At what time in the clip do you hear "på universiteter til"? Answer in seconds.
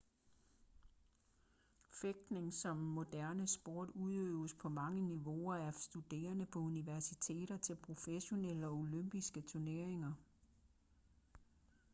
6.45-7.75